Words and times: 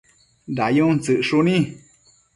dayun 0.57 0.95
tsëcshuni 1.03 1.57